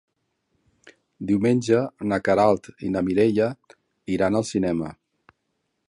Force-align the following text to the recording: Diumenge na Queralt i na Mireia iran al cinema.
Diumenge 1.31 1.81
na 2.13 2.19
Queralt 2.29 2.71
i 2.89 2.91
na 2.95 3.05
Mireia 3.11 3.51
iran 4.17 4.41
al 4.41 4.49
cinema. 4.55 4.93